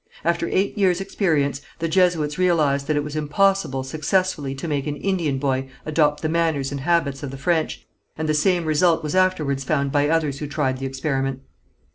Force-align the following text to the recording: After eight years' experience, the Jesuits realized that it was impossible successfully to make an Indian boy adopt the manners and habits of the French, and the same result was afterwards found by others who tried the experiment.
After 0.25 0.47
eight 0.51 0.75
years' 0.79 0.99
experience, 0.99 1.61
the 1.77 1.87
Jesuits 1.87 2.39
realized 2.39 2.87
that 2.87 2.95
it 2.95 3.03
was 3.03 3.15
impossible 3.15 3.83
successfully 3.83 4.55
to 4.55 4.67
make 4.67 4.87
an 4.87 4.95
Indian 4.95 5.37
boy 5.37 5.69
adopt 5.85 6.23
the 6.23 6.27
manners 6.27 6.71
and 6.71 6.81
habits 6.81 7.21
of 7.21 7.29
the 7.29 7.37
French, 7.37 7.85
and 8.17 8.27
the 8.27 8.33
same 8.33 8.65
result 8.65 9.03
was 9.03 9.13
afterwards 9.13 9.63
found 9.63 9.91
by 9.91 10.09
others 10.09 10.39
who 10.39 10.47
tried 10.47 10.79
the 10.79 10.87
experiment. 10.87 11.41